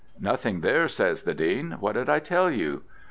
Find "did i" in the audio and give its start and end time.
1.93-2.17